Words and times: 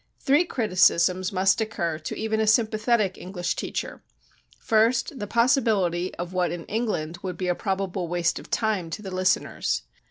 "Three 0.19 0.45
criticisms 0.45 1.31
must 1.31 1.61
occur 1.61 1.99
to 1.99 2.15
even 2.17 2.39
a 2.39 2.47
sympathetic 2.47 3.19
English 3.19 3.55
teacher: 3.55 4.01
first, 4.57 5.19
the 5.19 5.27
possibility 5.27 6.11
of 6.15 6.33
what 6.33 6.51
in 6.51 6.65
England 6.65 7.19
would 7.21 7.37
be 7.37 7.47
a 7.47 7.53
probable 7.53 8.07
waste 8.07 8.39
of 8.39 8.49
time 8.49 8.89
to 8.89 9.03
the 9.03 9.11
listeners. 9.11 9.83